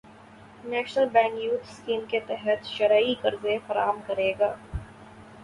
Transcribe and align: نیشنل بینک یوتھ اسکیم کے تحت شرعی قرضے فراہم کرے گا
نیشنل 0.63 1.07
بینک 1.13 1.35
یوتھ 1.39 1.67
اسکیم 1.69 2.01
کے 2.09 2.19
تحت 2.27 2.59
شرعی 2.67 3.13
قرضے 3.21 3.57
فراہم 3.67 3.99
کرے 4.07 4.31
گا 4.39 4.53